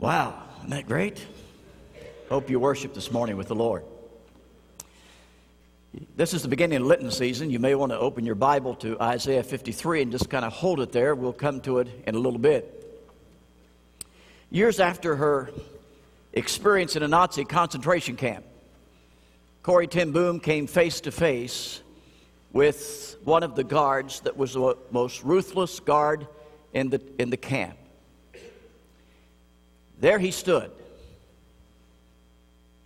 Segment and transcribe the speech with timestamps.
[0.00, 1.22] Wow, isn't that great?
[2.30, 3.84] Hope you worship this morning with the Lord.
[6.16, 7.50] This is the beginning of Lenten season.
[7.50, 10.80] You may want to open your Bible to Isaiah 53 and just kind of hold
[10.80, 11.14] it there.
[11.14, 13.04] We'll come to it in a little bit.
[14.48, 15.50] Years after her
[16.32, 18.46] experience in a Nazi concentration camp,
[19.62, 21.82] Corrie ten Boom came face to face
[22.54, 26.26] with one of the guards that was the most ruthless guard
[26.72, 27.76] in the, in the camp.
[30.00, 30.70] There he stood.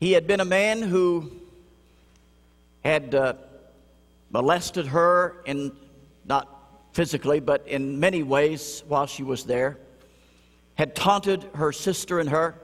[0.00, 1.30] He had been a man who
[2.84, 3.34] had uh,
[4.30, 5.72] molested her in
[6.27, 6.48] not
[6.92, 9.78] physically, but in many ways while she was there,
[10.74, 12.55] had taunted her sister and her.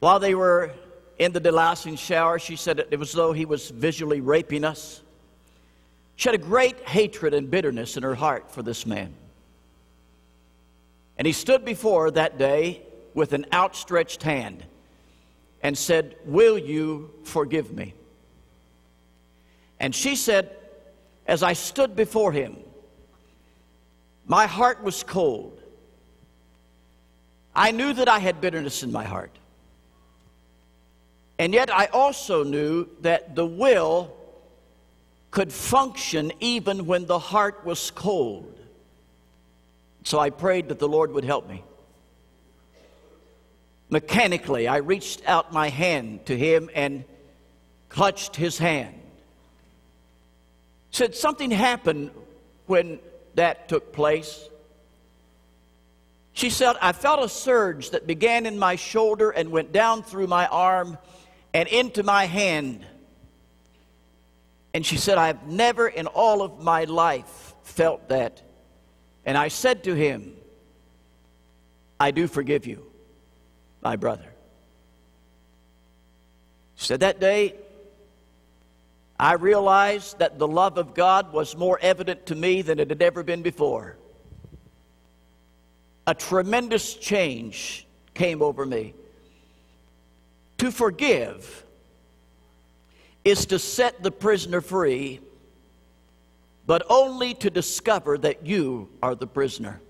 [0.00, 0.72] While they were
[1.18, 5.00] in the delousing shower, she said it was as though he was visually raping us.
[6.16, 9.14] She had a great hatred and bitterness in her heart for this man.
[11.16, 12.82] And he stood before that day
[13.14, 14.64] with an outstretched hand
[15.62, 17.94] and said, Will you forgive me?
[19.78, 20.50] And she said,
[21.26, 22.56] As I stood before him,
[24.26, 25.60] my heart was cold.
[27.54, 29.30] I knew that I had bitterness in my heart.
[31.38, 34.14] And yet I also knew that the will
[35.30, 38.53] could function even when the heart was cold.
[40.04, 41.64] So I prayed that the Lord would help me.
[43.88, 47.04] Mechanically, I reached out my hand to him and
[47.88, 49.00] clutched his hand.
[50.90, 52.10] Said something happened
[52.66, 53.00] when
[53.34, 54.48] that took place.
[56.34, 60.26] She said, I felt a surge that began in my shoulder and went down through
[60.26, 60.98] my arm
[61.54, 62.84] and into my hand.
[64.74, 68.42] And she said, I've never in all of my life felt that
[69.26, 70.34] and I said to him,
[71.98, 72.84] I do forgive you,
[73.82, 74.34] my brother.
[76.74, 77.54] He said, That day,
[79.18, 83.00] I realized that the love of God was more evident to me than it had
[83.00, 83.96] ever been before.
[86.06, 88.94] A tremendous change came over me.
[90.58, 91.64] To forgive
[93.24, 95.20] is to set the prisoner free
[96.66, 99.80] but only to discover that you are the prisoner.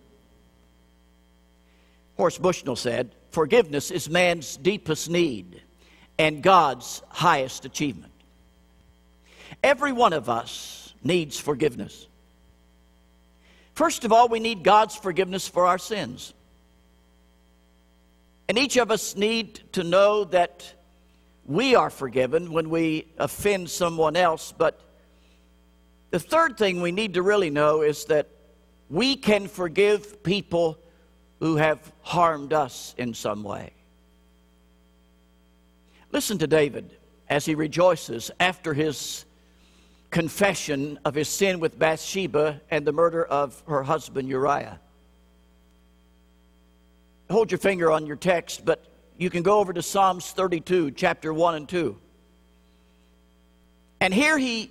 [2.17, 5.61] Horace Bushnell said, Forgiveness is man's deepest need
[6.19, 8.13] and God's highest achievement.
[9.63, 12.07] Every one of us needs forgiveness.
[13.75, 16.33] First of all, we need God's forgiveness for our sins.
[18.49, 20.75] And each of us need to know that
[21.45, 24.81] we are forgiven when we offend someone else, but
[26.15, 28.29] the third thing we need to really know is that
[28.89, 30.79] we can forgive people
[31.41, 33.73] who have harmed us in some way.
[36.13, 36.97] Listen to David
[37.29, 39.25] as he rejoices after his
[40.13, 44.79] confession of his sin with Bathsheba and the murder of her husband Uriah.
[47.29, 48.85] Hold your finger on your text, but
[49.19, 51.97] you can go over to Psalms 32, chapter 1 and 2.
[54.01, 54.71] And here he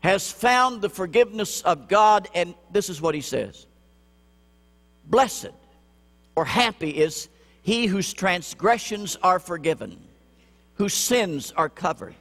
[0.00, 3.66] has found the forgiveness of God, and this is what he says
[5.04, 5.50] Blessed
[6.36, 7.28] or happy is
[7.62, 10.00] he whose transgressions are forgiven,
[10.74, 12.14] whose sins are covered.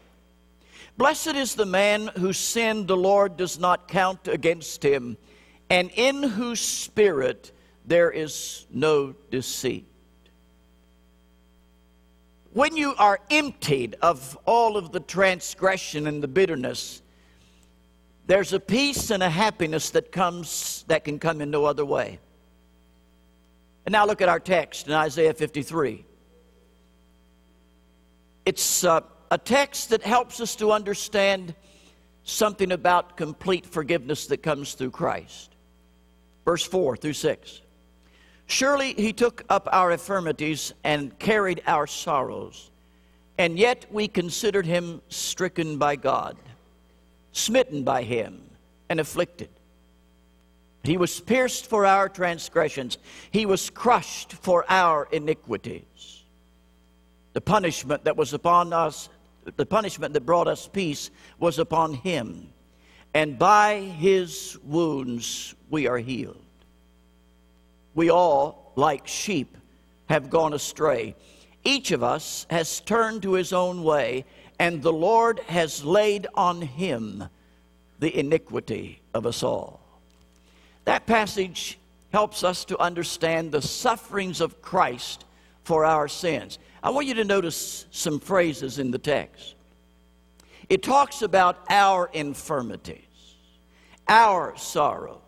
[0.97, 5.17] Blessed is the man whose sin the Lord does not count against him,
[5.69, 7.51] and in whose spirit
[7.85, 9.85] there is no deceit.
[12.53, 17.03] When you are emptied of all of the transgression and the bitterness,
[18.27, 22.19] there's a peace and a happiness that comes that can come in no other way.
[23.85, 26.05] And now look at our text in Isaiah 53.
[28.45, 28.99] It's uh,
[29.31, 31.55] a text that helps us to understand
[32.23, 35.55] something about complete forgiveness that comes through Christ.
[36.43, 37.61] Verse 4 through 6.
[38.45, 42.71] Surely he took up our infirmities and carried our sorrows,
[43.37, 46.37] and yet we considered him stricken by God
[47.37, 48.41] smitten by him,
[48.89, 49.49] and afflicted.
[50.83, 52.97] He was pierced for our transgressions,
[53.31, 56.23] he was crushed for our iniquities.
[57.33, 59.09] The punishment that was upon us,
[59.55, 62.49] the punishment that brought us peace, was upon him.
[63.13, 66.41] And by his wounds we are healed.
[67.93, 69.57] We all, like sheep,
[70.07, 71.15] have gone astray.
[71.63, 74.25] Each of us has turned to his own way,
[74.59, 77.23] and the Lord has laid on him
[77.99, 79.79] the iniquity of us all.
[80.85, 81.77] That passage
[82.11, 85.25] helps us to understand the sufferings of Christ
[85.63, 86.59] for our sins.
[86.81, 89.55] I want you to notice some phrases in the text.
[90.69, 93.03] It talks about our infirmities,
[94.07, 95.21] our sorrows.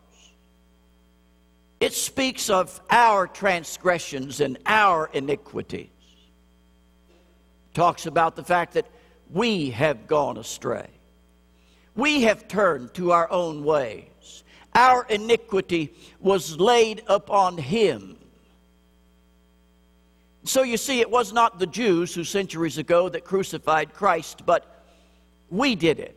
[1.80, 5.90] It speaks of our transgressions and our iniquities.
[7.10, 8.86] It talks about the fact that
[9.30, 10.88] we have gone astray.
[11.96, 14.44] We have turned to our own ways.
[14.74, 18.18] Our iniquity was laid upon him.
[20.44, 24.86] So you see, it was not the Jews who centuries ago that crucified Christ, but
[25.50, 26.16] we did it.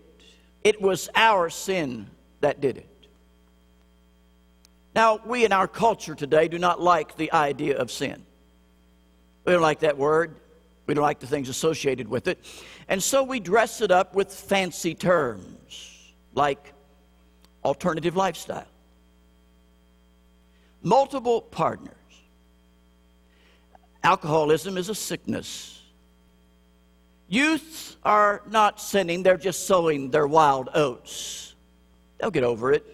[0.62, 2.06] It was our sin
[2.40, 2.88] that did it.
[4.94, 8.24] Now, we in our culture today do not like the idea of sin.
[9.44, 10.36] We don't like that word.
[10.87, 12.38] We don't like the things associated with it.
[12.88, 16.73] And so we dress it up with fancy terms like
[17.64, 18.67] alternative lifestyle,
[20.82, 21.94] multiple partners.
[24.02, 25.81] Alcoholism is a sickness.
[27.29, 31.55] Youths are not sinning, they're just sowing their wild oats.
[32.19, 32.84] They'll get over it.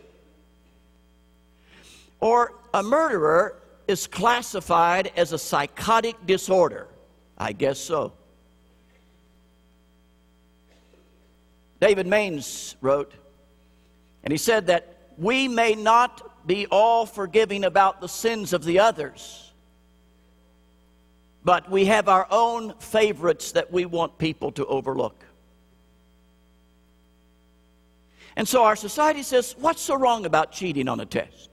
[2.20, 6.88] Or a murderer is classified as a psychotic disorder.
[7.38, 8.12] I guess so.
[11.81, 13.12] David Maines wrote,
[14.25, 18.81] and he said that we may not be all forgiving about the sins of the
[18.81, 19.52] others,
[21.44, 25.25] but we have our own favorites that we want people to overlook.
[28.35, 31.50] And so our society says, What's so wrong about cheating on a test?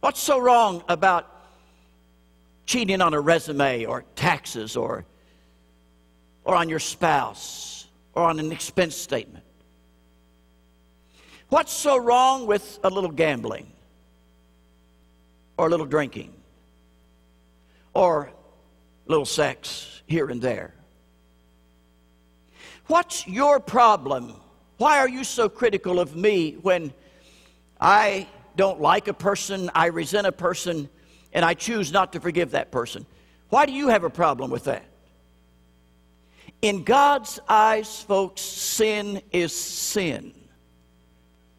[0.00, 1.41] What's so wrong about
[2.66, 5.04] cheating on a resume or taxes or,
[6.44, 9.44] or on your spouse or on an expense statement?
[11.48, 13.70] What's so wrong with a little gambling
[15.58, 16.32] or a little drinking
[17.92, 18.30] or
[19.06, 20.74] a little sex here and there?
[22.86, 24.34] What's your problem?
[24.78, 26.92] Why are you so critical of me when
[27.80, 30.88] I don't like a person, I resent a person,
[31.32, 33.06] and I choose not to forgive that person.
[33.48, 34.84] Why do you have a problem with that?
[36.62, 40.32] In God's eyes, folks, sin is sin.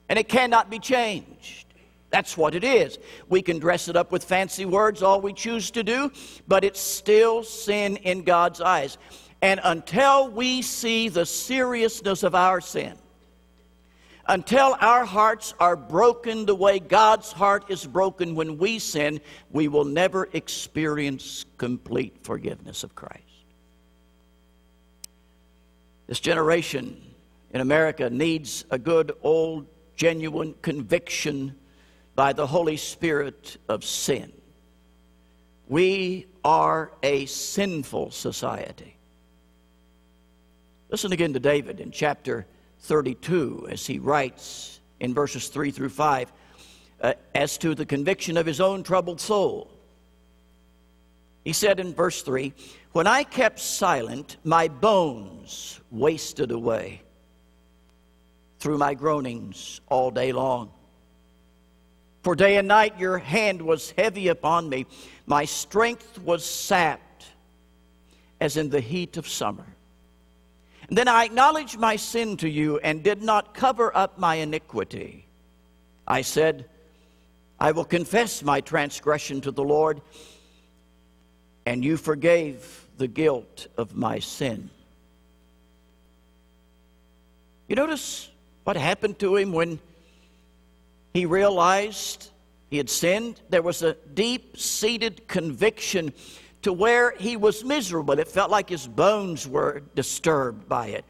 [0.09, 1.65] And it cannot be changed.
[2.09, 2.99] That's what it is.
[3.27, 6.11] We can dress it up with fancy words, all we choose to do,
[6.47, 8.97] but it's still sin in God's eyes.
[9.41, 12.93] And until we see the seriousness of our sin,
[14.27, 19.19] until our hearts are broken the way God's heart is broken when we sin,
[19.51, 23.21] we will never experience complete forgiveness of Christ.
[26.07, 27.01] This generation
[27.51, 31.55] in America needs a good, old, genuine conviction
[32.15, 34.31] by the Holy Spirit of sin.
[35.67, 38.95] We are a sinful society.
[40.89, 42.45] Listen again to David in chapter
[42.83, 46.31] 32 as he writes in verses 3 through 5
[47.01, 49.69] uh, as to the conviction of his own troubled soul.
[51.43, 52.53] He said in verse 3
[52.91, 57.01] When I kept silent, my bones wasted away
[58.59, 60.71] through my groanings all day long.
[62.23, 64.85] For day and night your hand was heavy upon me,
[65.25, 67.25] my strength was sapped
[68.39, 69.65] as in the heat of summer.
[70.89, 75.27] Then I acknowledged my sin to you and did not cover up my iniquity.
[76.07, 76.69] I said,
[77.59, 80.01] I will confess my transgression to the Lord,
[81.65, 84.69] and you forgave the guilt of my sin.
[87.67, 88.29] You notice
[88.65, 89.79] what happened to him when
[91.13, 92.29] he realized
[92.69, 93.39] he had sinned?
[93.49, 96.13] There was a deep seated conviction
[96.63, 98.17] to where he was miserable.
[98.19, 101.05] It felt like his bones were disturbed by it.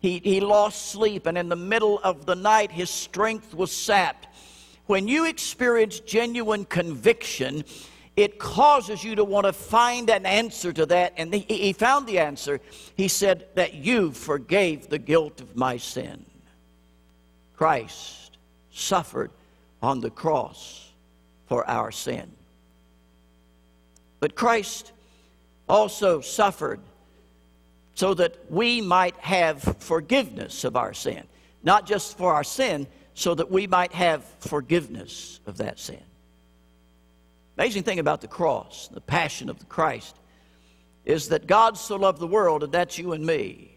[0.00, 4.28] He, he lost sleep, and in the middle of the night, his strength was sapped.
[4.86, 7.64] When you experience genuine conviction,
[8.16, 11.14] it causes you to want to find an answer to that.
[11.16, 12.60] And he, he found the answer.
[12.96, 16.24] He said, That you forgave the guilt of my sin.
[17.56, 18.38] Christ
[18.70, 19.30] suffered
[19.82, 20.90] on the cross
[21.46, 22.30] for our sin.
[24.20, 24.92] But Christ
[25.68, 26.80] also suffered
[27.94, 31.24] so that we might have forgiveness of our sin.
[31.62, 36.02] Not just for our sin, so that we might have forgiveness of that sin.
[37.56, 40.16] Amazing thing about the cross, the passion of the Christ,
[41.04, 43.76] is that God so loved the world, and that's you and me,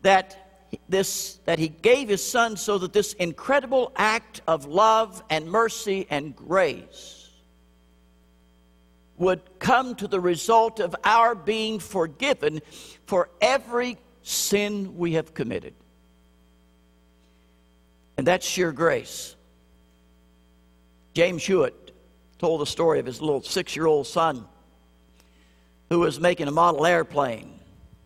[0.00, 5.46] that this that he gave his son so that this incredible act of love and
[5.46, 7.23] mercy and grace
[9.16, 12.60] would come to the result of our being forgiven
[13.06, 15.74] for every sin we have committed.
[18.16, 19.36] And that's sheer grace.
[21.14, 21.92] James Hewitt
[22.38, 24.44] told the story of his little six year old son
[25.88, 27.60] who was making a model airplane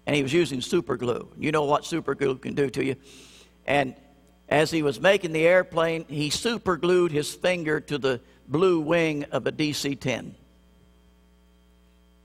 [0.06, 1.28] and he was using super glue.
[1.38, 2.96] You know what super glue can do to you.
[3.66, 3.94] And
[4.48, 9.24] as he was making the airplane, he super glued his finger to the blue wing
[9.24, 10.34] of a DC 10.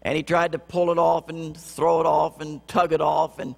[0.03, 3.39] And he tried to pull it off and throw it off and tug it off,
[3.39, 3.55] and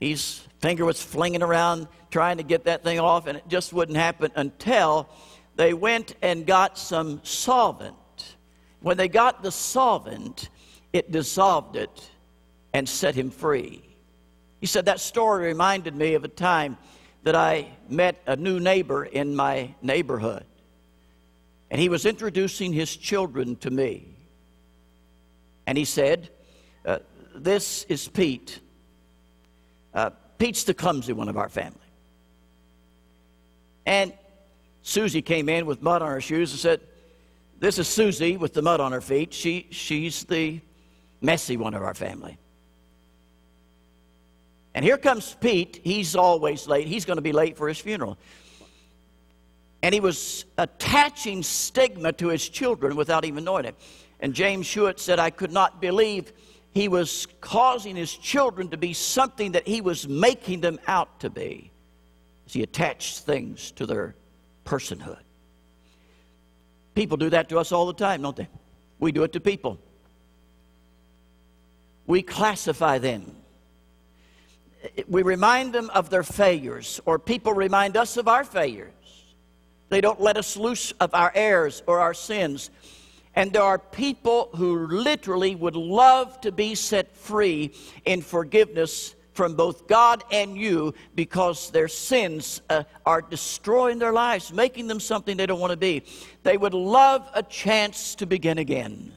[0.00, 3.96] his finger was flinging around trying to get that thing off, and it just wouldn't
[3.96, 5.08] happen until
[5.56, 7.94] they went and got some solvent.
[8.80, 10.48] When they got the solvent,
[10.92, 12.10] it dissolved it
[12.72, 13.82] and set him free.
[14.60, 16.76] He said that story reminded me of a time
[17.22, 20.44] that I met a new neighbor in my neighborhood.
[21.70, 24.13] And he was introducing his children to me.
[25.66, 26.30] And he said,
[26.84, 26.98] uh,
[27.34, 28.60] This is Pete.
[29.92, 31.78] Uh, Pete's the clumsy one of our family.
[33.86, 34.12] And
[34.82, 36.80] Susie came in with mud on her shoes and said,
[37.58, 39.32] This is Susie with the mud on her feet.
[39.32, 40.60] She, she's the
[41.20, 42.38] messy one of our family.
[44.74, 45.80] And here comes Pete.
[45.84, 46.88] He's always late.
[46.88, 48.18] He's going to be late for his funeral.
[49.82, 53.76] And he was attaching stigma to his children without even knowing it.
[54.24, 56.32] And James Hewitt said, I could not believe
[56.72, 61.28] he was causing his children to be something that he was making them out to
[61.28, 61.70] be
[62.46, 64.14] as he attached things to their
[64.64, 65.20] personhood.
[66.94, 68.48] People do that to us all the time, don't they?
[68.98, 69.78] We do it to people.
[72.06, 73.36] We classify them.
[75.06, 78.90] We remind them of their failures, or people remind us of our failures.
[79.90, 82.70] They don't let us loose of our errors or our sins.
[83.36, 87.72] And there are people who literally would love to be set free
[88.04, 94.52] in forgiveness from both God and you because their sins uh, are destroying their lives,
[94.52, 96.04] making them something they don't want to be.
[96.44, 99.12] They would love a chance to begin again.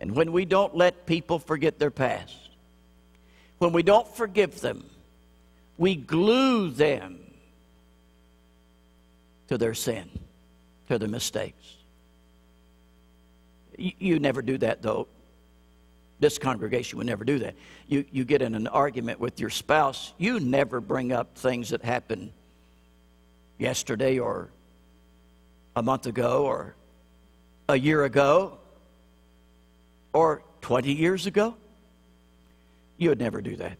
[0.00, 2.36] And when we don't let people forget their past,
[3.58, 4.84] when we don't forgive them,
[5.78, 7.20] we glue them
[9.48, 10.10] to their sin,
[10.88, 11.76] to their mistakes.
[13.76, 15.08] You, never do that, though.
[16.20, 17.54] This congregation would never do that.
[17.88, 21.82] You, you get in an argument with your spouse, you never bring up things that
[21.82, 22.32] happened
[23.58, 24.48] yesterday or
[25.76, 26.74] a month ago or
[27.68, 28.58] a year ago
[30.12, 31.54] or 20 years ago.
[32.96, 33.76] You would never do that.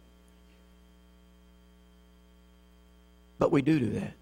[3.39, 4.13] But we do do that.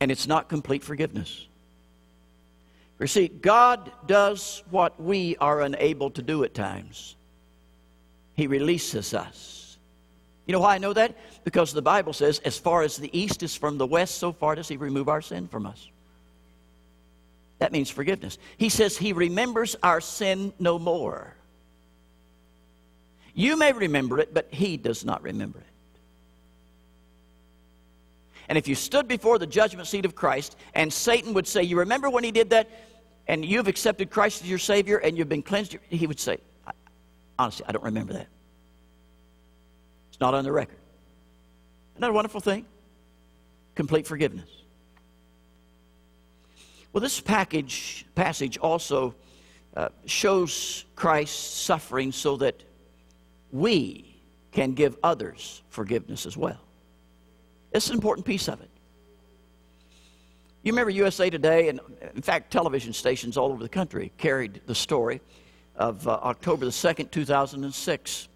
[0.00, 1.46] And it's not complete forgiveness.
[2.98, 7.14] You see, God does what we are unable to do at times.
[8.34, 9.76] He releases us.
[10.46, 11.16] You know why I know that?
[11.44, 14.54] Because the Bible says, as far as the east is from the west, so far
[14.54, 15.88] does He remove our sin from us.
[17.58, 18.38] That means forgiveness.
[18.56, 21.34] He says He remembers our sin no more.
[23.34, 25.75] You may remember it, but He does not remember it.
[28.48, 31.78] And if you stood before the judgment seat of Christ and Satan would say, You
[31.78, 32.68] remember when he did that?
[33.28, 36.38] And you've accepted Christ as your Savior and you've been cleansed, he would say,
[37.38, 38.28] Honestly, I don't remember that.
[40.10, 40.78] It's not on the record.
[41.94, 42.66] Isn't that a wonderful thing?
[43.74, 44.48] Complete forgiveness.
[46.92, 49.14] Well, this package, passage also
[49.76, 52.62] uh, shows Christ's suffering so that
[53.52, 54.16] we
[54.52, 56.65] can give others forgiveness as well.
[57.76, 58.70] It's an important piece of it.
[60.62, 61.78] You remember USA Today, and
[62.14, 65.20] in fact, television stations all over the country carried the story
[65.74, 68.28] of uh, October the 2nd, 2006,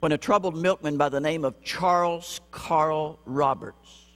[0.00, 4.06] when a troubled milkman by the name of Charles Carl Roberts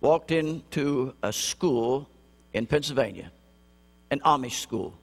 [0.00, 2.08] walked into a school
[2.52, 3.30] in Pennsylvania,
[4.10, 4.98] an Amish school,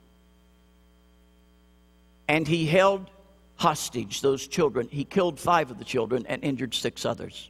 [2.28, 3.10] and he held
[3.58, 4.88] hostage those children.
[4.90, 7.50] He killed five of the children and injured six others.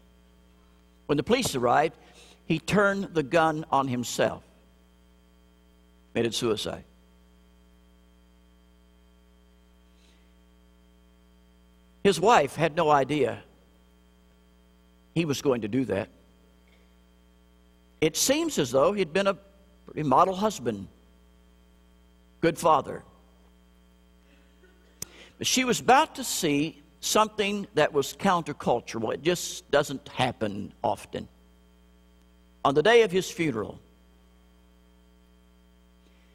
[1.05, 1.95] When the police arrived,
[2.45, 4.43] he turned the gun on himself,
[6.13, 6.83] committed suicide.
[12.03, 13.43] His wife had no idea
[15.13, 16.09] he was going to do that.
[17.99, 19.37] It seems as though he'd been a
[19.85, 20.87] pretty model husband,
[22.39, 23.03] good father.
[25.41, 29.13] She was about to see something that was countercultural.
[29.13, 31.27] It just doesn't happen often.
[32.65, 33.79] On the day of his funeral,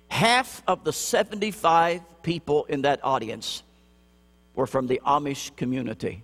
[0.08, 3.62] half of the 75 people in that audience
[4.54, 6.22] were from the Amish community.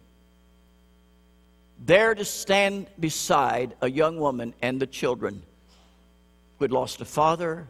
[1.85, 5.43] There to stand beside a young woman and the children
[6.59, 7.67] who had lost a father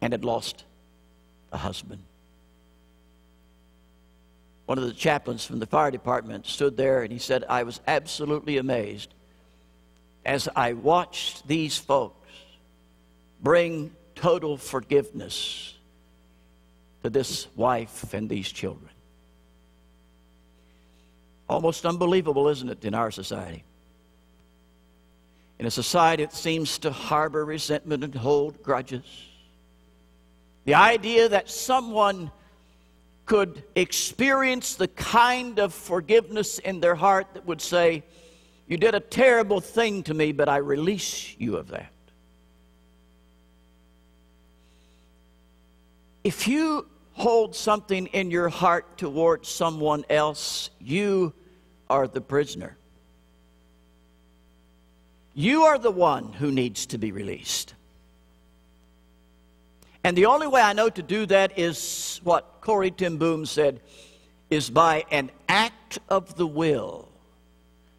[0.00, 0.64] and had lost
[1.50, 2.02] a husband.
[4.72, 7.82] One of the chaplains from the fire department stood there and he said, I was
[7.86, 9.12] absolutely amazed
[10.24, 12.26] as I watched these folks
[13.42, 15.74] bring total forgiveness
[17.02, 18.88] to this wife and these children.
[21.50, 23.64] Almost unbelievable, isn't it, in our society?
[25.58, 29.04] In a society that seems to harbor resentment and hold grudges.
[30.64, 32.30] The idea that someone
[33.32, 38.02] could experience the kind of forgiveness in their heart that would say,
[38.68, 41.90] You did a terrible thing to me, but I release you of that.
[46.22, 51.32] If you hold something in your heart towards someone else, you
[51.88, 52.76] are the prisoner.
[55.32, 57.72] You are the one who needs to be released.
[60.04, 63.80] And the only way I know to do that is what Corrie ten Boom said
[64.50, 67.08] is by an act of the will.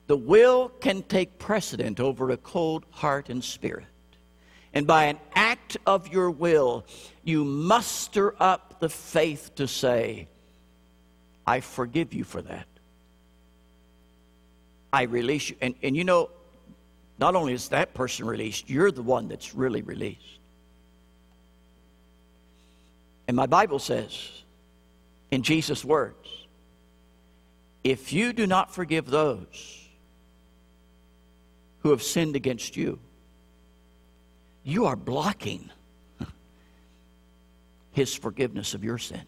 [0.08, 3.86] The will can take precedent over a cold heart and spirit.
[4.74, 6.86] And by an act of your will,
[7.24, 10.28] you muster up the faith to say,
[11.48, 12.68] I forgive you for that.
[14.92, 15.56] I release you.
[15.62, 16.30] And, and you know,
[17.18, 20.40] not only is that person released, you're the one that's really released.
[23.28, 24.44] And my Bible says,
[25.32, 26.28] in Jesus' words,
[27.84, 29.88] if you do not forgive those
[31.80, 33.00] who have sinned against you,
[34.64, 35.70] you are blocking
[37.92, 39.24] his forgiveness of your sin.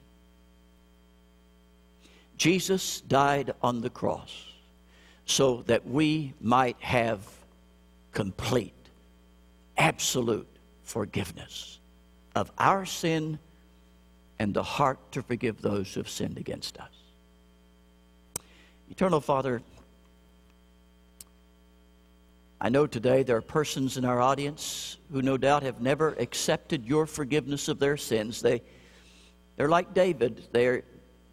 [2.38, 4.46] Jesus died on the cross
[5.26, 7.28] so that we might have
[8.12, 8.74] complete,
[9.78, 10.48] absolute
[10.84, 11.80] forgiveness
[12.36, 13.40] of our sin
[14.40, 16.90] and the heart to forgive those who have sinned against us.
[18.90, 19.62] Eternal Father,
[22.60, 26.86] I know today there are persons in our audience who no doubt have never accepted
[26.86, 28.42] your forgiveness of their sins.
[28.42, 28.62] They,
[29.56, 30.84] they're like David, they're,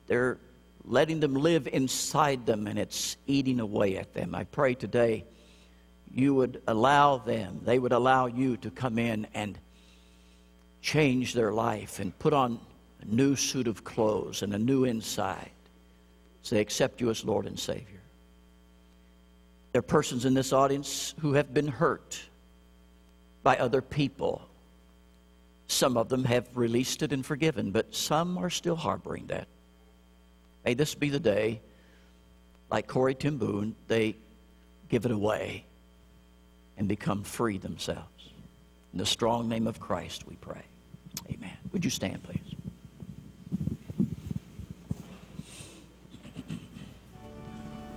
[0.07, 0.39] they're
[0.85, 4.35] letting them live inside them and it's eating away at them.
[4.35, 5.25] I pray today
[6.15, 9.59] you would allow them, they would allow you to come in and
[10.83, 12.61] change their life and put on
[13.03, 15.51] a new suit of clothes and a new inside.
[16.43, 17.87] So they accept you as Lord and Savior.
[19.73, 22.21] There are persons in this audience who have been hurt
[23.43, 24.43] by other people.
[25.67, 29.49] Some of them have released it and forgiven, but some are still harboring that.
[30.65, 31.61] May this be the day,
[32.71, 34.15] like Corrie ten Boom, they
[34.89, 35.65] give it away
[36.77, 38.31] and become free themselves.
[38.93, 40.63] In the strong name of Christ, we pray.
[41.31, 41.57] Amen.
[41.73, 42.55] Would you stand, please?